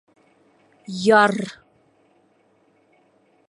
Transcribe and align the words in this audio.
Яр! 1.21 1.33